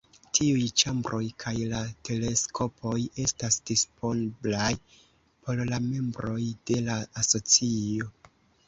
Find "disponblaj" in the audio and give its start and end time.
3.73-4.73